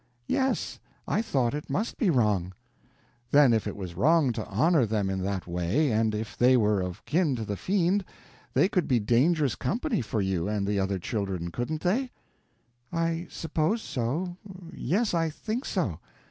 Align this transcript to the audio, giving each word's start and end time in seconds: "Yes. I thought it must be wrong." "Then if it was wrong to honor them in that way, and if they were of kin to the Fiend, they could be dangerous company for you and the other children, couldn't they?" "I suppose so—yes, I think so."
"Yes. 0.25 0.79
I 1.07 1.21
thought 1.21 1.53
it 1.53 1.69
must 1.69 1.95
be 1.99 2.09
wrong." 2.09 2.53
"Then 3.29 3.53
if 3.53 3.67
it 3.67 3.75
was 3.75 3.93
wrong 3.93 4.31
to 4.33 4.43
honor 4.47 4.83
them 4.87 5.11
in 5.11 5.21
that 5.21 5.45
way, 5.45 5.91
and 5.91 6.15
if 6.15 6.35
they 6.35 6.57
were 6.57 6.81
of 6.81 7.05
kin 7.05 7.35
to 7.35 7.45
the 7.45 7.55
Fiend, 7.55 8.03
they 8.55 8.67
could 8.67 8.87
be 8.87 8.99
dangerous 8.99 9.53
company 9.53 10.01
for 10.01 10.19
you 10.19 10.47
and 10.47 10.65
the 10.65 10.79
other 10.79 10.97
children, 10.97 11.51
couldn't 11.51 11.81
they?" 11.81 12.09
"I 12.91 13.27
suppose 13.29 13.83
so—yes, 13.83 15.13
I 15.13 15.29
think 15.29 15.65
so." 15.65 15.99